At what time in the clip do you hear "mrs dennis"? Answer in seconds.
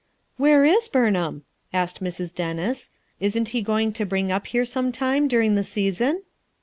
2.03-2.89